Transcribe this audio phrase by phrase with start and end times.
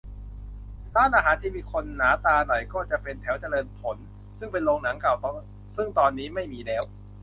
[0.95, 3.97] ร้านอาหารที่มีคนหนาตาหน่อย ก็จะเป็นแถวเจริญผล
[4.39, 5.13] ซึ่งเป็นโรงหนังเก่า
[5.75, 6.83] ซึ่งตอนนี้ไม่มีแล้ว